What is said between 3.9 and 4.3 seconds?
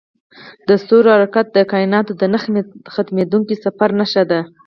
نښه